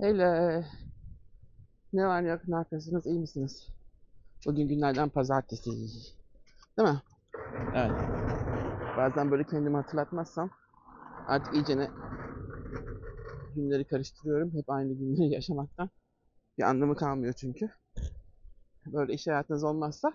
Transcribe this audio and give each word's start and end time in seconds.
Hele. 0.00 0.64
Ne 1.92 2.06
var 2.06 2.24
ne 2.24 2.28
yok 2.28 2.40
ne 2.48 2.56
yapıyorsunuz 2.56 3.06
iyi 3.06 3.18
misiniz? 3.18 3.68
Bugün 4.46 4.68
günlerden 4.68 5.08
pazartesi. 5.08 5.70
Değil 6.78 6.88
mi? 6.88 7.02
Evet. 7.74 7.92
Bazen 8.96 9.30
böyle 9.30 9.44
kendimi 9.44 9.76
hatırlatmazsam 9.76 10.50
artık 11.28 11.54
iyicene 11.54 11.90
günleri 13.54 13.84
karıştırıyorum. 13.84 14.54
Hep 14.54 14.70
aynı 14.70 14.92
günleri 14.92 15.28
yaşamaktan. 15.34 15.90
Bir 16.58 16.62
anlamı 16.62 16.96
kalmıyor 16.96 17.32
çünkü. 17.32 17.70
Böyle 18.86 19.12
iş 19.14 19.26
hayatınız 19.26 19.64
olmazsa 19.64 20.12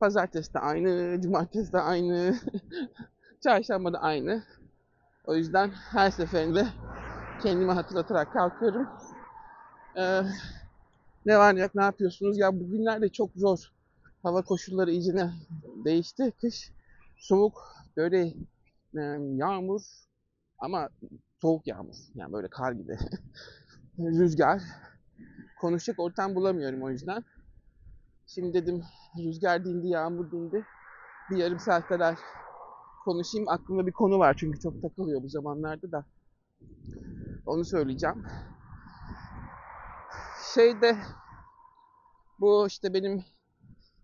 pazartesi 0.00 0.54
de 0.54 0.58
aynı, 0.58 1.20
cumartesi 1.20 1.72
de 1.72 1.80
aynı, 1.80 2.36
çarşamba 3.44 3.92
da 3.92 3.98
aynı. 3.98 4.44
O 5.24 5.34
yüzden 5.34 5.70
her 5.70 6.10
seferinde 6.10 6.66
kendime 7.42 7.72
hatırlatarak 7.72 8.32
kalkıyorum. 8.32 8.88
Ee, 9.96 10.22
ne 11.26 11.38
var 11.38 11.56
ne 11.56 11.68
ne 11.74 11.82
yapıyorsunuz? 11.82 12.38
Ya 12.38 12.60
bugünlerde 12.60 13.08
çok 13.08 13.30
zor. 13.36 13.58
Hava 14.22 14.42
koşulları 14.42 14.90
iyice 14.90 15.30
değişti. 15.84 16.32
Kış 16.40 16.72
soğuk, 17.16 17.68
böyle 17.96 18.26
e, 18.96 19.00
yağmur 19.34 19.82
ama 20.58 20.88
soğuk 21.40 21.66
yağmur. 21.66 21.94
Yani 22.14 22.32
böyle 22.32 22.48
kar 22.48 22.72
gibi. 22.72 22.98
Rüzgar. 23.98 24.62
Konuşacak 25.60 25.98
ortam 26.00 26.34
bulamıyorum 26.34 26.82
o 26.82 26.90
yüzden. 26.90 27.24
Şimdi 28.26 28.54
dedim 28.54 28.82
rüzgar 29.18 29.64
dindi, 29.64 29.88
yağmur 29.88 30.30
dindi. 30.30 30.64
Bir 31.30 31.36
yarım 31.36 31.58
saat 31.58 31.86
kadar 31.86 32.18
konuşayım. 33.04 33.48
Aklımda 33.48 33.86
bir 33.86 33.92
konu 33.92 34.18
var 34.18 34.34
çünkü 34.38 34.60
çok 34.60 34.82
takılıyor 34.82 35.22
bu 35.22 35.28
zamanlarda 35.28 35.92
da. 35.92 36.04
Onu 37.46 37.64
söyleyeceğim. 37.64 38.26
Şeyde 40.54 40.96
bu 42.40 42.66
işte 42.66 42.94
benim 42.94 43.24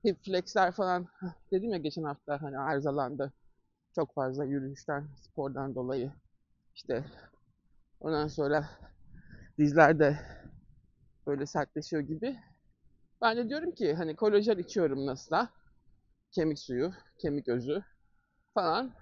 hip 0.07 0.25
flexler 0.25 0.73
falan 0.73 1.09
dedim 1.53 1.71
ya 1.73 1.79
geçen 1.79 2.05
hafta 2.05 2.43
hani 2.43 2.59
arızalandı. 2.59 3.33
Çok 3.95 4.15
fazla 4.15 4.45
yürüyüşten, 4.45 5.09
spordan 5.21 5.75
dolayı. 5.75 6.13
İşte 6.75 7.05
ondan 8.01 8.29
sonra 8.29 8.69
dizler 9.59 9.99
de 9.99 10.19
böyle 11.27 11.47
sertleşiyor 11.47 12.03
gibi. 12.03 12.39
Ben 13.23 13.37
de 13.37 13.49
diyorum 13.49 13.71
ki 13.71 13.95
hani 13.95 14.17
kolajen 14.17 14.59
içiyorum 14.59 15.07
nasılsa. 15.07 15.49
Kemik 16.33 16.59
suyu, 16.59 16.93
kemik 17.19 17.49
özü 17.49 17.83
falan. 18.55 18.95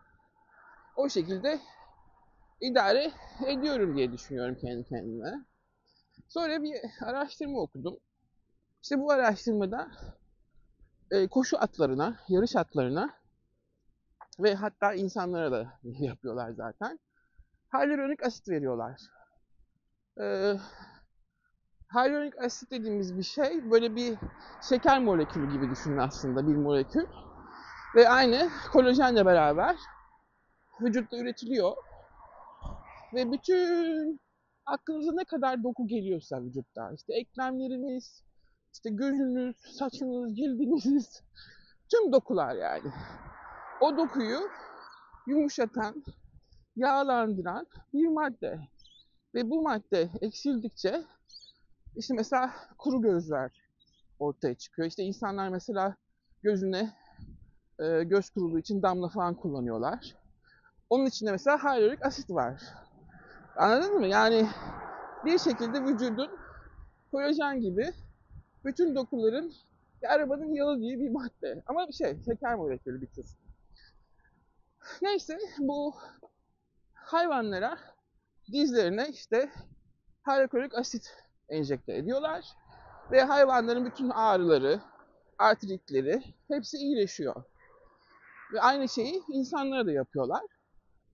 O 0.97 1.09
şekilde 1.09 1.61
idare 2.61 3.13
ediyorum 3.47 3.97
diye 3.97 4.13
düşünüyorum 4.13 4.57
kendi 4.61 4.89
kendime. 4.89 5.45
Sonra 6.29 6.63
bir 6.63 6.77
araştırma 7.01 7.61
okudum. 7.61 7.99
İşte 8.83 8.99
bu 8.99 9.11
araştırmada 9.11 9.91
e, 11.11 11.29
koşu 11.29 11.59
atlarına, 11.59 12.17
yarış 12.29 12.57
atlarına 12.57 13.15
ve 14.39 14.55
hatta 14.55 14.95
insanlara 14.95 15.53
da 15.53 15.79
yapıyorlar 15.83 16.51
zaten. 16.51 16.99
Hyaluronik 17.73 18.23
asit 18.23 18.49
veriyorlar. 18.49 19.01
E, 20.21 20.55
hyaluronik 21.95 22.39
asit 22.39 22.71
dediğimiz 22.71 23.19
bir 23.19 23.23
şey 23.23 23.71
böyle 23.71 23.97
bir 23.97 24.19
şeker 24.69 25.03
molekülü 25.03 25.53
gibi 25.53 25.71
düşünün 25.71 25.99
aslında 25.99 26.49
bir 26.49 26.57
molekül. 26.57 27.07
Ve 27.95 28.09
aynı 28.09 28.51
kolajenle 28.73 29.27
beraber 29.27 29.77
vücutta 30.81 31.17
üretiliyor. 31.17 31.77
Ve 33.15 33.33
bütün 33.33 34.21
aklınıza 34.67 35.13
ne 35.13 35.25
kadar 35.25 35.63
doku 35.63 35.87
geliyorsa 35.87 36.43
vücutta, 36.43 36.93
işte 36.93 37.15
eklemleriniz, 37.15 38.23
işte 38.73 38.91
gözünüz, 38.91 39.57
saçınız, 39.57 40.37
cildiniz, 40.37 41.23
tüm 41.91 42.13
dokular 42.13 42.55
yani. 42.55 42.93
O 43.81 43.97
dokuyu 43.97 44.39
yumuşatan, 45.27 46.05
yağlandıran 46.77 47.67
bir 47.95 48.09
madde. 48.09 48.61
Ve 49.35 49.51
bu 49.51 49.63
madde 49.63 50.11
eksildikçe 50.21 51.05
işte 51.97 52.15
mesela 52.15 52.55
kuru 52.79 53.03
gözler 53.03 53.63
ortaya 54.19 54.55
çıkıyor. 54.55 54.89
İşte 54.89 55.03
insanlar 55.03 55.49
mesela 55.49 55.97
gözüne 56.43 56.95
e, 57.79 58.03
göz 58.05 58.31
kuruluğu 58.31 58.59
için 58.59 58.83
damla 58.83 59.09
falan 59.09 59.35
kullanıyorlar. 59.35 60.17
Onun 60.91 61.07
içinde 61.07 61.31
mesela 61.31 61.65
hyaluronik 61.65 62.07
asit 62.07 62.31
var. 62.31 62.63
Anladın 63.57 63.99
mı? 64.01 64.07
Yani 64.07 64.49
bir 65.25 65.39
şekilde 65.39 65.85
vücudun 65.85 66.31
kolajen 67.11 67.61
gibi 67.61 67.93
bütün 68.65 68.95
dokuların 68.95 69.53
bir 70.03 70.15
arabanın 70.15 70.55
yağı 70.55 70.79
gibi 70.79 71.01
bir 71.01 71.11
madde. 71.11 71.63
Ama 71.67 71.89
bir 71.89 71.93
şey, 71.93 72.23
şeker 72.25 72.55
molekülü 72.55 73.01
bir 73.01 73.07
tür. 73.07 73.27
Neyse 75.03 75.39
bu 75.59 75.95
hayvanlara 76.95 77.79
dizlerine 78.53 79.09
işte 79.09 79.51
hyaluronik 80.27 80.75
asit 80.75 81.17
enjekte 81.49 81.97
ediyorlar. 81.97 82.45
Ve 83.11 83.23
hayvanların 83.23 83.85
bütün 83.85 84.11
ağrıları, 84.11 84.81
artritleri 85.39 86.23
hepsi 86.49 86.77
iyileşiyor. 86.77 87.43
Ve 88.53 88.61
aynı 88.61 88.89
şeyi 88.89 89.23
insanlara 89.29 89.87
da 89.87 89.93
yapıyorlar. 89.93 90.43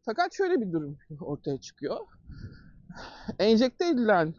Fakat 0.05 0.33
şöyle 0.33 0.61
bir 0.61 0.73
durum 0.73 0.99
ortaya 1.21 1.61
çıkıyor. 1.61 2.07
Enjekte 3.39 3.87
edilen 3.87 4.35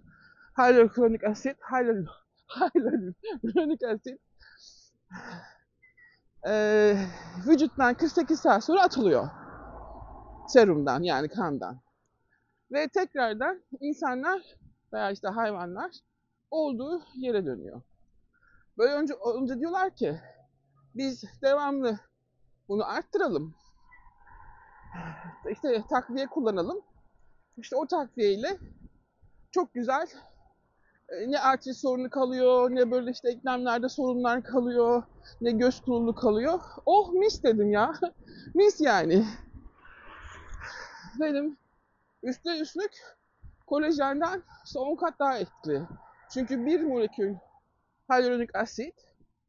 hyaluronik 0.58 1.24
asit, 1.24 1.58
hyaluronik 1.72 3.84
asit 3.84 4.20
e, 6.48 6.96
vücuttan 7.48 7.94
48 7.94 8.40
saat 8.40 8.64
sonra 8.64 8.84
atılıyor. 8.84 9.30
Serumdan 10.48 11.04
yani 11.04 11.30
kandan. 11.30 11.80
Ve 12.72 12.88
tekrardan 12.88 13.64
insanlar 13.80 14.42
veya 14.94 15.12
işte 15.12 15.28
hayvanlar 15.28 15.92
olduğu 16.52 17.02
yere 17.16 17.46
dönüyor. 17.46 17.82
Böyle 18.78 18.94
önce, 18.94 19.14
önce 19.36 19.60
diyorlar 19.60 19.96
ki 19.96 20.20
biz 20.96 21.24
devamlı 21.42 22.00
bunu 22.68 22.86
arttıralım. 22.86 23.56
İşte 25.52 25.84
takviye 25.90 26.28
kullanalım. 26.28 26.82
İşte 27.58 27.76
o 27.76 27.88
takviyeyle 27.88 28.58
çok 29.52 29.74
güzel 29.74 30.08
ne 31.28 31.40
artrit 31.40 31.78
sorunu 31.78 32.10
kalıyor, 32.10 32.70
ne 32.70 32.92
böyle 32.92 33.12
işte 33.12 33.30
eklemlerde 33.30 33.90
sorunlar 33.90 34.44
kalıyor, 34.44 35.04
ne 35.42 35.52
göz 35.52 35.82
kurulu 35.82 36.16
kalıyor. 36.16 36.60
Oh 36.86 37.14
mis 37.14 37.44
dedim 37.44 37.72
ya. 37.72 37.94
mis 38.54 38.82
yani. 38.82 39.26
Dedim 41.20 41.58
üstüne 42.24 42.60
üstlük 42.60 42.92
kolajenden 43.68 44.44
işte 44.66 44.80
10 44.80 44.96
kat 44.96 45.20
daha 45.20 45.38
etkili. 45.38 45.82
Çünkü 46.34 46.66
bir 46.66 46.82
molekül 46.82 47.36
hyaluronik 48.10 48.56
asit 48.56 48.96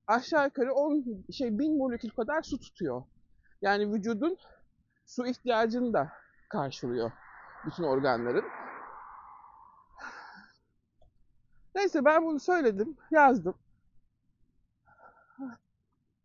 aşağı 0.07 0.45
yukarı 0.45 0.75
10 0.75 1.25
şey 1.33 1.59
1000 1.59 1.79
molekül 1.79 2.11
kadar 2.11 2.43
su 2.43 2.61
tutuyor. 2.61 3.03
Yani 3.63 3.93
vücudun 3.93 4.37
su 5.07 5.27
ihtiyacını 5.27 5.93
da 5.93 6.13
karşılıyor 6.49 7.13
bütün 7.67 7.83
organların. 7.83 8.45
Neyse 11.75 12.05
ben 12.05 12.25
bunu 12.25 12.41
söyledim, 12.41 12.97
yazdım. 13.11 13.55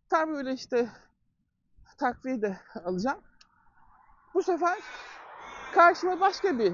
Tam 0.09 0.29
böyle 0.29 0.53
işte 0.53 0.90
takviye 1.97 2.41
de 2.41 2.59
alacağım. 2.85 3.22
Bu 4.34 4.44
sefer 4.44 4.79
karşıma 5.73 6.19
başka 6.19 6.59
bir 6.59 6.73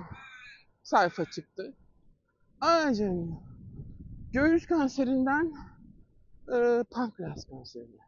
sayfa 0.84 1.26
çıktı. 1.26 1.74
Anacığım, 2.62 3.40
göğüs 4.34 4.68
kanserinden 4.68 5.54
e, 6.54 6.84
pankreas 6.92 7.46
kanserine, 7.46 8.02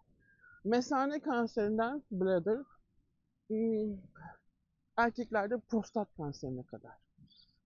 mesane 0.63 1.19
kanserinden 1.19 2.03
bladder, 2.11 2.57
erkeklerde 4.97 5.59
prostat 5.59 6.07
kanserine 6.17 6.63
kadar. 6.63 6.91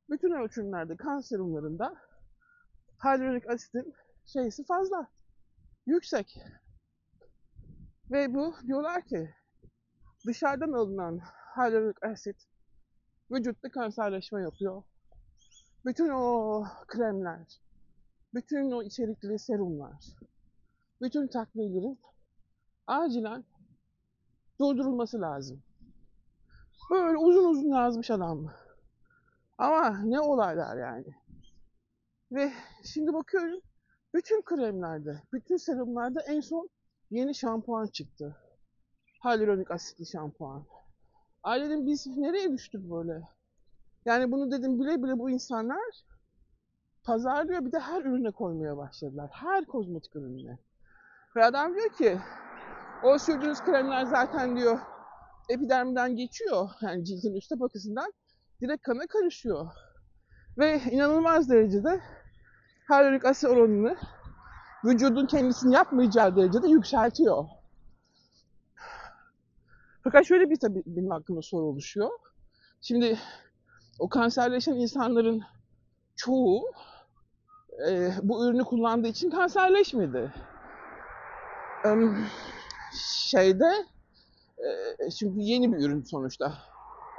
Bütün 0.09 0.31
ölçümlerde 0.31 0.95
kanser 0.95 1.39
umlarında 1.39 1.97
hyaluronik 3.03 3.49
asitin 3.49 3.93
şeysi 4.25 4.65
fazla, 4.65 5.07
yüksek. 5.85 6.37
Ve 8.11 8.33
bu 8.33 8.55
diyorlar 8.67 9.07
ki 9.07 9.29
dışarıdan 10.27 10.71
alınan 10.71 11.21
hyaluronik 11.55 12.03
asit 12.03 12.47
vücutta 13.31 13.71
kanserleşme 13.71 14.41
yapıyor. 14.41 14.83
Bütün 15.85 16.09
o 16.09 16.63
kremler, 16.87 17.61
bütün 18.33 18.71
o 18.71 18.83
içerikli 18.83 19.39
serumlar, 19.39 20.05
bütün 21.01 21.27
takviyelerin 21.27 21.99
acilen 22.87 23.43
durdurulması 24.59 25.21
lazım. 25.21 25.63
Böyle 26.89 27.17
uzun 27.17 27.49
uzun 27.49 27.69
yazmış 27.69 28.11
adam. 28.11 28.51
Ama 29.57 29.97
ne 30.03 30.19
olaylar 30.19 30.77
yani. 30.77 31.15
Ve 32.31 32.51
şimdi 32.83 33.13
bakıyorum 33.13 33.59
bütün 34.13 34.41
kremlerde, 34.41 35.21
bütün 35.33 35.57
serumlarda 35.57 36.21
en 36.21 36.39
son 36.39 36.69
yeni 37.09 37.35
şampuan 37.35 37.87
çıktı. 37.87 38.37
Hyaluronik 39.23 39.71
asitli 39.71 40.05
şampuan. 40.05 40.63
Ailenin 41.43 41.87
biz 41.87 42.07
nereye 42.07 42.51
düştük 42.51 42.91
böyle? 42.91 43.21
Yani 44.05 44.31
bunu 44.31 44.51
dedim 44.51 44.79
bile 44.79 45.03
bile 45.03 45.19
bu 45.19 45.29
insanlar 45.29 46.03
pazarlıyor 47.03 47.65
bir 47.65 47.71
de 47.71 47.79
her 47.79 48.01
ürüne 48.01 48.31
koymaya 48.31 48.77
başladılar. 48.77 49.29
Her 49.33 49.65
kozmetik 49.65 50.15
ürününe. 50.15 50.57
Ve 51.35 51.45
adam 51.45 51.75
diyor 51.75 51.89
ki 51.89 52.19
o 53.03 53.17
sürdüğünüz 53.17 53.61
kremler 53.61 54.05
zaten 54.05 54.57
diyor 54.57 54.79
epidermiden 55.51 56.15
geçiyor. 56.15 56.69
Yani 56.81 57.05
cildin 57.05 57.35
üst 57.35 57.49
tabakasından 57.49 58.13
direkt 58.61 58.83
kana 58.83 59.07
karışıyor. 59.07 59.67
Ve 60.57 60.81
inanılmaz 60.91 61.49
derecede 61.49 62.01
hyaluronik 62.89 63.25
asit 63.25 63.49
oranını 63.49 63.97
vücudun 64.85 65.25
kendisini 65.25 65.73
yapmayacağı 65.73 66.35
derecede 66.35 66.67
yükseltiyor. 66.67 67.45
Fakat 70.03 70.25
şöyle 70.25 70.49
bir 70.49 70.59
tabii 70.59 70.83
benim 70.85 71.11
aklımda 71.11 71.41
soru 71.41 71.65
oluşuyor. 71.65 72.09
Şimdi 72.81 73.19
o 73.99 74.09
kanserleşen 74.09 74.73
insanların 74.73 75.41
çoğu 76.15 76.71
e, 77.89 78.11
bu 78.23 78.47
ürünü 78.47 78.63
kullandığı 78.63 79.07
için 79.07 79.29
kanserleşmedi. 79.29 80.33
E, 81.85 81.89
şeyde 83.25 83.85
e, 84.67 85.11
şimdi 85.11 85.43
yeni 85.43 85.73
bir 85.73 85.77
ürün 85.77 86.03
sonuçta 86.03 86.57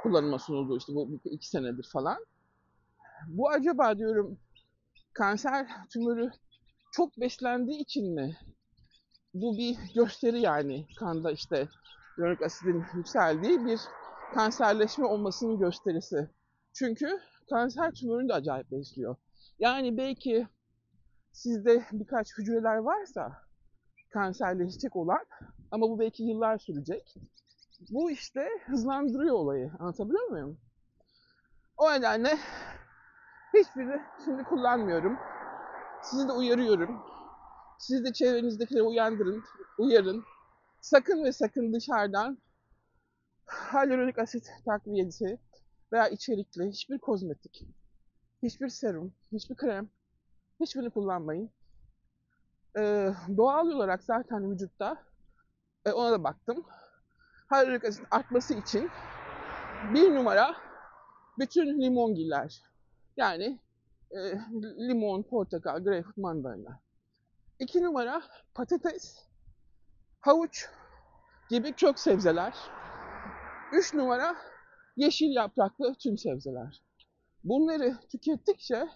kullanıma 0.03 0.39
sunuldu 0.39 0.77
işte 0.77 0.95
bu 0.95 1.19
iki 1.25 1.49
senedir 1.49 1.89
falan. 1.93 2.25
Bu 3.27 3.49
acaba 3.49 3.97
diyorum 3.97 4.37
kanser 5.13 5.67
tümörü 5.93 6.31
çok 6.91 7.17
beslendiği 7.17 7.79
için 7.79 8.13
mi? 8.13 8.37
Bu 9.33 9.57
bir 9.57 9.77
gösteri 9.95 10.41
yani 10.41 10.87
kanda 10.99 11.31
işte 11.31 11.67
hyaluronik 12.17 12.41
asidin 12.41 12.83
yükseldiği 12.93 13.65
bir 13.65 13.81
kanserleşme 14.33 15.05
olmasının 15.05 15.59
gösterisi. 15.59 16.29
Çünkü 16.73 17.19
kanser 17.49 17.91
tümörünü 17.91 18.29
de 18.29 18.33
acayip 18.33 18.71
besliyor. 18.71 19.15
Yani 19.59 19.97
belki 19.97 20.47
sizde 21.31 21.85
birkaç 21.91 22.37
hücreler 22.37 22.77
varsa 22.77 23.31
kanserleşecek 24.09 24.95
olan 24.95 25.25
ama 25.73 25.89
bu 25.89 25.99
belki 25.99 26.23
yıllar 26.23 26.57
sürecek. 26.57 27.15
Bu 27.89 28.11
işte 28.11 28.49
hızlandırıyor 28.65 29.35
olayı. 29.35 29.71
Anlatabiliyor 29.79 30.27
muyum? 30.27 30.57
O 31.77 31.91
nedenle 31.91 32.37
hiçbirini 33.53 34.01
şimdi 34.25 34.43
kullanmıyorum. 34.43 35.19
Sizi 36.03 36.27
de 36.27 36.31
uyarıyorum. 36.31 37.01
Siz 37.79 38.05
de 38.05 38.13
çevrenizdekileri 38.13 38.83
uyandırın, 38.83 39.43
uyarın. 39.77 40.23
Sakın 40.81 41.23
ve 41.23 41.31
sakın 41.31 41.73
dışarıdan 41.73 42.37
hyaluronik 43.71 44.19
asit 44.19 44.47
takviyesi 44.65 45.39
veya 45.93 46.07
içerikli 46.07 46.69
hiçbir 46.69 46.99
kozmetik, 46.99 47.67
hiçbir 48.43 48.69
serum, 48.69 49.13
hiçbir 49.31 49.55
krem, 49.55 49.89
hiçbirini 50.59 50.89
kullanmayın. 50.89 51.49
Ee, 52.77 53.13
doğal 53.37 53.67
olarak 53.67 54.03
zaten 54.03 54.51
vücutta, 54.51 55.12
e, 55.85 55.91
ona 55.91 56.11
da 56.11 56.23
baktım, 56.23 56.63
hyaluronik 57.51 57.85
asit 57.85 58.05
artması 58.11 58.53
için 58.53 58.89
bir 59.93 60.15
numara 60.15 60.55
bütün 61.39 61.81
limongiller. 61.81 62.61
Yani 63.17 63.59
e, 64.11 64.17
limon, 64.89 65.23
portakal, 65.23 65.83
greyfurt, 65.83 66.17
mandalina. 66.17 66.79
İki 67.59 67.83
numara 67.83 68.23
patates, 68.53 69.19
havuç 70.21 70.69
gibi 71.49 71.73
kök 71.73 71.99
sebzeler. 71.99 72.57
Üç 73.73 73.93
numara 73.93 74.35
yeşil 74.95 75.35
yapraklı 75.35 75.95
tüm 75.95 76.17
sebzeler. 76.17 76.83
Bunları 77.43 77.97
tükettikçe 78.11 78.87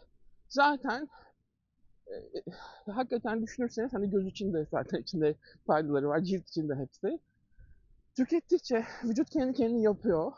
zaten 0.49 1.09
e, 2.13 2.91
hakikaten 2.91 3.41
düşünürseniz 3.41 3.93
hani 3.93 4.09
göz 4.09 4.27
içinde 4.27 4.67
zaten 4.71 5.01
içinde 5.01 5.35
faydaları 5.67 6.09
var, 6.09 6.19
cilt 6.19 6.47
içinde 6.47 6.75
hepsi. 6.75 7.19
Tükettikçe 8.15 8.85
vücut 9.03 9.29
kendi 9.29 9.53
kendini 9.53 9.83
yapıyor 9.83 10.33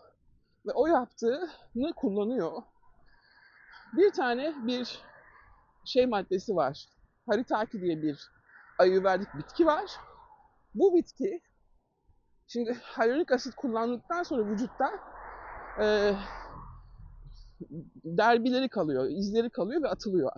ve 0.67 0.71
o 0.71 0.87
yaptığını 0.87 1.93
kullanıyor. 1.95 2.51
Bir 3.97 4.11
tane 4.11 4.53
bir 4.67 5.01
şey 5.85 6.05
maddesi 6.05 6.55
var. 6.55 6.85
Haritaki 7.25 7.81
diye 7.81 8.01
bir 8.01 8.29
ayurvedik 8.79 9.27
bitki 9.37 9.65
var. 9.65 9.91
Bu 10.75 10.95
bitki 10.95 11.41
şimdi 12.47 12.73
hyaluronik 12.73 13.31
asit 13.31 13.55
kullandıktan 13.55 14.23
sonra 14.23 14.45
vücutta 14.45 14.91
e, 15.81 16.13
derbileri 18.05 18.69
kalıyor, 18.69 19.05
izleri 19.09 19.49
kalıyor 19.49 19.83
ve 19.83 19.87
atılıyor. 19.87 20.31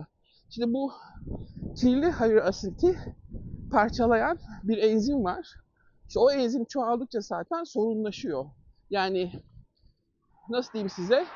Şimdi 0.54 0.72
bu 0.72 0.92
kirli 1.76 2.12
hyaluronik 2.12 2.44
asiti 2.44 2.98
parçalayan 3.70 4.38
bir 4.62 4.78
enzim 4.78 5.24
var. 5.24 5.56
İşte 6.08 6.20
o 6.20 6.30
enzim 6.30 6.64
çoğaldıkça 6.64 7.20
zaten 7.20 7.64
sorunlaşıyor. 7.64 8.46
Yani 8.90 9.32
nasıl 10.48 10.72
diyeyim 10.72 10.90
size? 10.90 11.26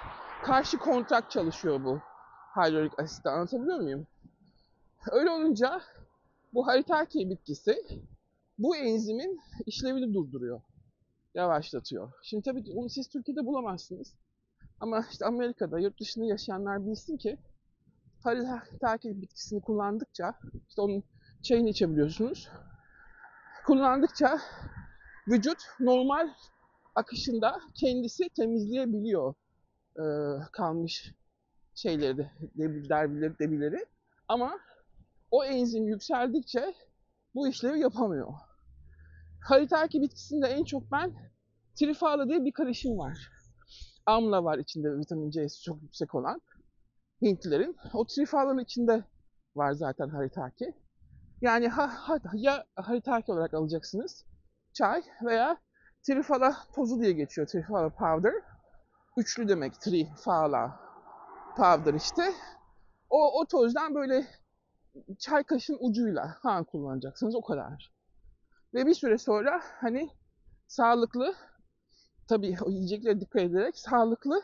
Karşı 0.44 0.78
kontrak 0.78 1.30
çalışıyor 1.30 1.84
bu 1.84 2.00
hyaluronik 2.54 2.98
asitte. 2.98 3.30
Anlatabiliyor 3.30 3.80
muyum? 3.80 4.06
Öyle 5.10 5.30
olunca 5.30 5.80
bu 6.54 6.66
haritaki 6.66 7.30
bitkisi 7.30 7.76
bu 8.58 8.76
enzimin 8.76 9.40
işlevini 9.66 10.14
durduruyor. 10.14 10.60
Yavaşlatıyor. 11.34 12.12
Şimdi 12.22 12.42
tabii 12.42 12.64
onu 12.74 12.88
siz 12.88 13.08
Türkiye'de 13.08 13.46
bulamazsınız. 13.46 14.14
Ama 14.80 15.04
işte 15.10 15.24
Amerika'da, 15.26 15.78
yurt 15.78 16.00
dışında 16.00 16.24
yaşayanlar 16.24 16.86
bilsin 16.86 17.16
ki 17.16 17.38
haritaki 18.26 19.22
bitkisini 19.22 19.60
kullandıkça, 19.60 20.34
işte 20.68 20.82
onun 20.82 21.04
çayını 21.42 21.68
içebiliyorsunuz. 21.68 22.48
Kullandıkça 23.66 24.38
vücut 25.28 25.58
normal 25.80 26.28
akışında 26.94 27.60
kendisi 27.74 28.28
temizleyebiliyor 28.28 29.34
e, 29.96 30.04
kalmış 30.52 31.12
şeyleri 31.74 32.18
de, 32.18 32.30
derbileri, 32.88 33.38
debileri. 33.38 33.86
Ama 34.28 34.58
o 35.30 35.44
enzim 35.44 35.88
yükseldikçe 35.88 36.74
bu 37.34 37.48
işlevi 37.48 37.80
yapamıyor. 37.80 38.32
Haritaki 39.44 40.02
bitkisinde 40.02 40.46
en 40.46 40.64
çok 40.64 40.92
ben 40.92 41.12
trifala 41.78 42.28
diye 42.28 42.44
bir 42.44 42.52
karışım 42.52 42.98
var. 42.98 43.30
Amla 44.06 44.44
var 44.44 44.58
içinde 44.58 44.98
vitamin 44.98 45.30
C'si 45.30 45.62
çok 45.62 45.82
yüksek 45.82 46.14
olan 46.14 46.40
Hintlilerin. 47.22 47.76
O 47.94 48.06
trifalanın 48.06 48.58
içinde 48.58 49.04
var 49.56 49.72
zaten 49.72 50.08
haritaki. 50.08 50.74
Yani 51.40 51.68
ha, 51.68 51.90
ha, 51.94 52.18
ya 52.34 52.64
haritaki 52.74 53.32
olarak 53.32 53.54
alacaksınız 53.54 54.24
çay 54.72 55.02
veya 55.24 55.56
trifala 56.06 56.56
tozu 56.74 57.00
diye 57.00 57.12
geçiyor. 57.12 57.46
Trifala 57.46 57.88
powder. 57.90 58.34
Üçlü 59.16 59.48
demek 59.48 59.80
trifala 59.80 60.80
powder 61.56 61.94
işte. 61.94 62.32
O, 63.10 63.40
o 63.40 63.46
tozdan 63.46 63.94
böyle 63.94 64.26
çay 65.18 65.44
kaşın 65.44 65.76
ucuyla 65.80 66.36
ha 66.42 66.64
kullanacaksınız 66.64 67.34
o 67.34 67.42
kadar. 67.42 67.92
Ve 68.74 68.86
bir 68.86 68.94
süre 68.94 69.18
sonra 69.18 69.60
hani 69.80 70.10
sağlıklı 70.66 71.34
tabii 72.28 72.56
yiyeceklere 72.66 73.20
dikkat 73.20 73.42
ederek 73.42 73.78
sağlıklı 73.78 74.42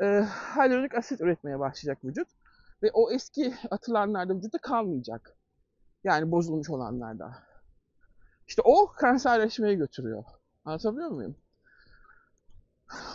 e, 0.00 0.24
hyaluronik 0.56 0.94
asit 0.94 1.20
üretmeye 1.20 1.58
başlayacak 1.58 2.04
vücut. 2.04 2.28
Ve 2.82 2.90
o 2.92 3.10
eski 3.10 3.54
atılanlarda 3.70 4.34
vücutta 4.34 4.58
kalmayacak. 4.58 5.36
Yani 6.04 6.30
bozulmuş 6.30 6.70
olanlarda. 6.70 7.32
İşte 8.46 8.62
o 8.64 8.86
kanserleşmeye 8.86 9.74
götürüyor. 9.74 10.24
Anlatabiliyor 10.64 11.10
muyum? 11.10 11.36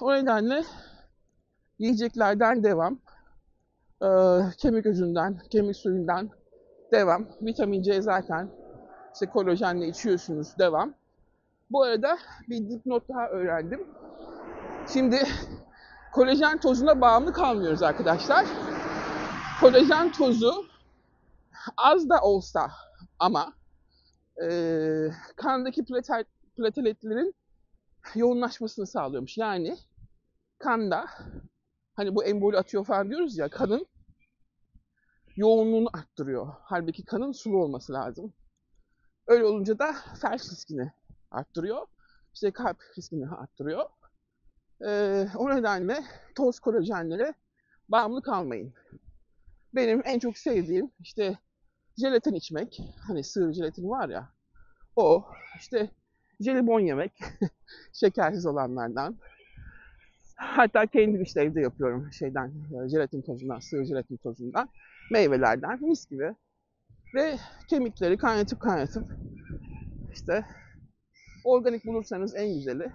O 0.02 0.14
nedenle 0.14 0.64
yiyeceklerden 1.80 2.64
devam. 2.64 3.00
Ee, 4.04 4.08
kemik 4.58 4.86
özünden, 4.86 5.42
kemik 5.50 5.78
suyundan 5.78 6.30
devam. 6.92 7.28
Vitamin 7.42 7.82
C 7.82 8.02
zaten 8.02 8.50
işte 9.14 9.26
kolajenle 9.26 9.88
içiyorsunuz 9.88 10.58
devam. 10.60 10.94
Bu 11.72 11.84
arada 11.84 12.18
bir 12.50 12.70
dipnot 12.70 13.10
daha 13.10 13.28
öğrendim. 13.28 13.88
Şimdi 14.94 15.20
kolajen 16.18 16.60
tozuna 16.60 17.02
bağımlı 17.02 17.34
kalmıyoruz 17.34 17.84
arkadaşlar. 17.84 18.46
Kolajen 19.62 20.12
tozu 20.12 20.66
az 21.78 22.10
da 22.10 22.22
olsa 22.22 22.72
ama 23.20 23.54
e, 24.44 24.48
kandaki 25.36 25.86
platel, 25.86 26.24
plateletlerin 26.56 27.36
yoğunlaşmasını 28.16 28.88
sağlıyormuş. 28.88 29.38
Yani 29.38 29.78
kanda 30.60 31.06
hani 31.94 32.16
bu 32.16 32.24
emboli 32.24 32.58
atıyor 32.58 32.86
falan 32.86 33.10
diyoruz 33.10 33.38
ya 33.38 33.50
kanın 33.50 33.88
yoğunluğunu 35.36 35.90
arttırıyor. 35.94 36.48
Halbuki 36.62 37.06
kanın 37.06 37.32
sulu 37.32 37.64
olması 37.64 37.94
lazım. 37.94 38.34
Öyle 39.28 39.46
olunca 39.46 39.80
da 39.80 39.96
felç 40.22 40.42
riskini 40.42 40.92
arttırıyor. 41.32 41.88
İşte 42.34 42.52
kalp 42.52 42.78
riskini 42.98 43.30
arttırıyor. 43.30 43.86
Ee, 44.86 45.28
o 45.36 45.56
nedenle 45.56 46.04
toz 46.36 46.60
kolajenlere 46.60 47.34
bağımlı 47.90 48.22
kalmayın. 48.22 48.74
Benim 49.76 50.02
en 50.06 50.20
çok 50.20 50.38
sevdiğim 50.38 50.92
işte 51.00 51.38
jelatin 51.98 52.34
içmek. 52.34 52.82
Hani 53.08 53.24
sığır 53.24 53.54
jelatin 53.54 53.90
var 53.90 54.10
ya. 54.10 54.30
O 54.96 55.26
işte 55.60 55.90
jelibon 56.40 56.80
yemek. 56.80 57.12
Şekersiz 57.94 58.46
olanlardan. 58.46 59.18
Hatta 60.36 60.86
kendim 60.86 61.22
işte 61.22 61.42
evde 61.42 61.62
yapıyorum 61.62 62.10
şeyden, 62.14 62.52
jelatin 62.92 63.22
tozundan, 63.22 63.60
sığır 63.60 63.86
jelatin 63.86 64.18
tozundan, 64.18 64.70
meyvelerden, 65.12 65.84
mis 65.84 66.10
gibi. 66.10 66.36
Ve 67.16 67.38
kemikleri 67.70 68.18
kaynatıp 68.18 68.60
kaynatıp 68.60 69.12
işte 70.14 70.46
organik 71.44 71.86
bulursanız 71.86 72.36
en 72.36 72.54
güzeli. 72.54 72.92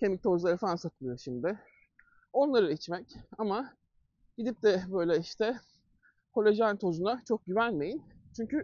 Kemik 0.00 0.22
tozları 0.22 0.56
falan 0.56 0.76
satılıyor 0.76 1.18
şimdi. 1.18 1.58
Onları 2.32 2.72
içmek 2.72 3.16
ama 3.38 3.74
gidip 4.38 4.62
de 4.62 4.82
böyle 4.92 5.18
işte 5.18 5.60
kolajen 6.32 6.76
tozuna 6.76 7.22
çok 7.28 7.46
güvenmeyin. 7.46 8.02
Çünkü 8.36 8.58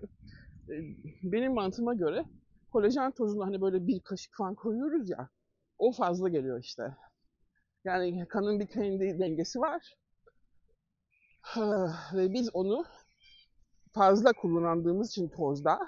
e, 0.69 0.75
benim 1.23 1.55
mantığıma 1.55 1.95
göre 1.95 2.25
kolajen 2.73 3.11
tozuna 3.11 3.47
hani 3.47 3.61
böyle 3.61 3.87
bir 3.87 4.01
kaşık 4.01 4.37
falan 4.37 4.55
koyuyoruz 4.55 5.11
ya 5.11 5.29
o 5.79 5.93
fazla 5.93 6.29
geliyor 6.29 6.61
işte. 6.61 6.97
Yani 7.85 8.29
kanın 8.29 8.61
bir 8.61 8.67
kendi 8.67 9.19
dengesi 9.19 9.61
var. 9.61 9.97
Ve 12.15 12.33
biz 12.33 12.51
onu 12.55 12.85
fazla 13.93 14.33
kullandığımız 14.33 15.11
için 15.11 15.29
tozda 15.29 15.79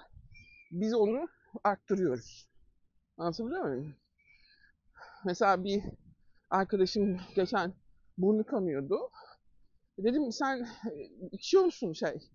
biz 0.70 0.94
onu 0.94 1.28
arttırıyoruz. 1.64 2.48
Anlatabiliyor 3.16 3.64
muyum? 3.64 3.94
Mesela 5.28 5.64
bir 5.64 5.82
arkadaşım 6.50 7.20
geçen 7.36 7.74
burnu 8.18 8.46
kanıyordu. 8.46 9.10
Dedim 9.98 10.32
sen 10.32 10.68
içiyor 11.32 11.64
musun 11.64 11.92
şey 11.92 12.30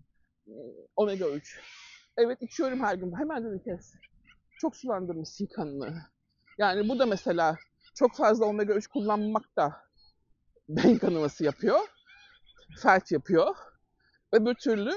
omega 0.96 1.28
3? 1.28 1.60
Evet 2.16 2.42
içiyorum 2.42 2.80
her 2.80 2.94
gün. 2.94 3.12
Hemen 3.18 3.44
dedi 3.44 3.64
kes. 3.64 3.94
Çok 4.58 4.76
sulandırmışsın 4.76 5.46
kanını. 5.46 6.02
Yani 6.58 6.88
bu 6.88 6.98
da 6.98 7.06
mesela 7.06 7.56
çok 7.94 8.16
fazla 8.16 8.46
omega 8.46 8.74
3 8.74 8.86
kullanmak 8.86 9.56
da 9.56 9.76
beyin 10.68 10.98
kanaması 10.98 11.44
yapıyor. 11.44 11.80
Felç 12.82 13.12
yapıyor. 13.12 13.56
Öbür 14.32 14.54
türlü 14.54 14.92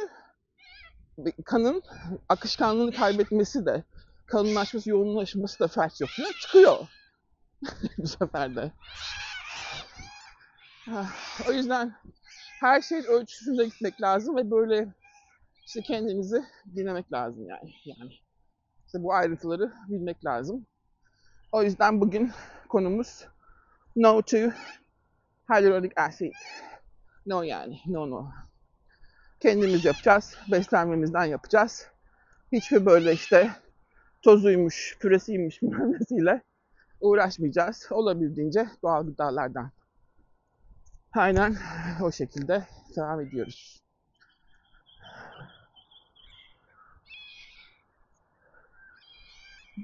kanın 1.46 1.84
akışkanlığını 2.30 2.92
kaybetmesi 2.92 3.66
de 3.66 3.84
kalınlaşması, 4.26 4.90
yoğunlaşması 4.90 5.60
da 5.60 5.68
felç 5.68 6.02
yapıyor. 6.02 6.30
Çıkıyor. 6.42 6.88
Bu 7.98 8.08
sefer 8.08 8.56
de. 8.56 8.72
O 11.50 11.52
yüzden 11.52 11.96
her 12.60 12.82
şey 12.82 13.00
ölçüsünde 13.00 13.66
gitmek 13.66 14.02
lazım 14.02 14.36
ve 14.36 14.52
böyle 14.52 14.94
işte 15.66 15.82
kendimizi 15.82 16.44
dinlemek 16.76 17.14
lazım 17.14 17.50
yani. 17.50 17.74
Yani 17.86 18.12
işte 18.86 19.04
bu 19.04 19.14
ayrıntıları 19.14 19.74
bilmek 19.88 20.26
lazım. 20.26 20.66
O 21.52 21.64
yüzden 21.64 22.02
bugün 22.02 22.32
konumuz 22.70 23.26
no 23.96 24.22
to 24.22 24.38
hyaluronic 25.48 25.94
acid. 25.96 26.34
No 27.26 27.44
yani, 27.44 27.80
no 27.86 28.10
no. 28.10 28.32
Kendimiz 29.40 29.86
yapacağız, 29.86 30.38
beslenmemizden 30.52 31.26
yapacağız. 31.26 31.88
Hiçbir 32.52 32.86
böyle 32.86 33.14
işte 33.14 33.52
tozuymuş, 34.22 34.98
püresiymiş 35.00 35.62
mühendisiyle 35.62 36.42
uğraşmayacağız. 37.02 37.88
Olabildiğince 37.92 38.68
doğal 38.84 39.06
gıdalardan. 39.06 39.72
Aynen 41.14 41.56
o 42.02 42.12
şekilde 42.12 42.68
devam 42.96 43.22
ediyoruz. 43.22 43.84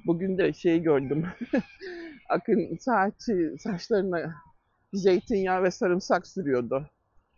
Bugün 0.05 0.37
de 0.37 0.53
şey 0.53 0.81
gördüm. 0.81 1.27
Akın 2.29 2.77
saçı, 2.79 3.55
saçlarına 3.59 4.35
zeytinyağı 4.93 5.63
ve 5.63 5.71
sarımsak 5.71 6.27
sürüyordu. 6.27 6.89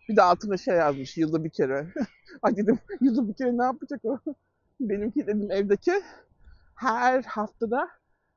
Bir 0.09 0.15
de 0.15 0.21
altına 0.21 0.57
şey 0.57 0.75
yazmış 0.75 1.17
yılda 1.17 1.43
bir 1.43 1.49
kere. 1.49 1.87
Ay 2.41 2.57
dedim 2.57 2.79
yılda 3.01 3.27
bir 3.27 3.33
kere 3.33 3.57
ne 3.57 3.63
yapacak 3.63 4.05
o? 4.05 4.19
Benimki 4.79 5.27
dedim 5.27 5.51
evdeki 5.51 5.91
her 6.75 7.23
haftada 7.23 7.89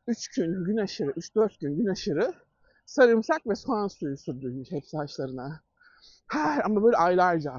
3 0.08 0.28
gün 0.28 0.64
gün 0.64 0.76
aşırı, 0.76 1.10
3-4 1.10 1.60
gün 1.60 1.76
gün 1.76 1.86
aşırı 1.86 2.32
sarımsak 2.86 3.46
ve 3.46 3.54
soğan 3.54 3.88
suyu 3.88 4.16
sürdürmüş 4.16 4.72
hep 4.72 4.86
saçlarına. 4.86 5.60
Her 6.26 6.64
ama 6.64 6.82
böyle 6.82 6.96
aylarca. 6.96 7.52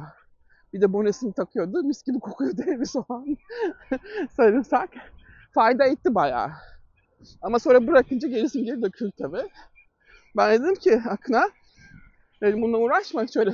Bir 0.74 0.82
de 0.82 0.94
bonesini 0.94 1.34
takıyordu. 1.34 1.84
Mis 1.84 2.04
gibi 2.04 2.20
kokuyordu 2.20 2.62
evi 2.68 2.86
soğan. 2.86 3.38
sarımsak. 4.38 4.90
Fayda 5.54 5.86
etti 5.86 6.16
bayağı. 6.16 6.50
Ama 7.42 7.60
sonra 7.60 7.88
bırakınca 7.88 8.28
gerisi 8.28 8.64
geri 8.64 8.82
döküldü 8.82 9.12
tabii. 9.18 9.50
Ben 10.38 10.60
dedim 10.60 10.76
ki 10.76 11.02
Akın'a 11.10 11.50
dedim 12.42 12.62
bununla 12.62 12.78
uğraşma 12.78 13.28
şöyle 13.28 13.52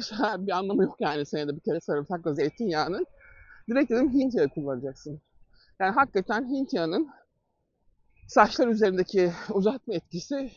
bir 0.48 0.52
anlamı 0.52 0.84
yok 0.84 0.96
yani 1.00 1.26
senede 1.26 1.56
bir 1.56 1.62
kere 1.62 1.80
sarımsakla 1.80 2.34
zeytinyağının. 2.34 3.06
Direkt 3.70 3.92
dedim 3.92 4.14
Hint 4.14 4.34
yağı 4.36 4.50
kullanacaksın. 4.50 5.22
Yani 5.80 5.92
hakikaten 5.92 6.50
Hint 6.50 6.74
yağının 6.74 7.10
saçlar 8.28 8.68
üzerindeki 8.68 9.32
uzatma 9.50 9.94
etkisi 9.94 10.52